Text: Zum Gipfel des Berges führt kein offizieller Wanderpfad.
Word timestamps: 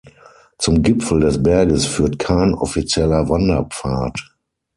Zum 0.57 0.81
Gipfel 0.81 1.19
des 1.19 1.43
Berges 1.43 1.85
führt 1.85 2.17
kein 2.17 2.55
offizieller 2.55 3.29
Wanderpfad. 3.29 4.31